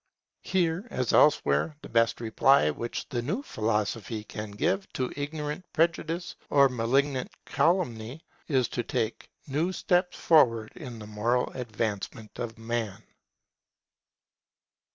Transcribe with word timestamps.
Here, 0.41 0.87
as 0.89 1.13
elsewhere, 1.13 1.77
the 1.83 1.87
best 1.87 2.19
reply 2.21 2.71
which 2.71 3.07
the 3.09 3.21
new 3.21 3.43
philosophy 3.43 4.23
can 4.23 4.49
give 4.49 4.91
to 4.93 5.13
ignorant 5.15 5.63
prejudice 5.73 6.35
or 6.49 6.69
malignant 6.69 7.29
calumny, 7.45 8.23
is 8.47 8.67
to 8.69 8.81
take 8.81 9.29
new 9.45 9.71
steps 9.71 10.17
forward 10.17 10.71
in 10.75 10.97
the 10.97 11.05
moral 11.05 11.51
advancement 11.53 12.39
of 12.39 12.57
Man. 12.57 13.03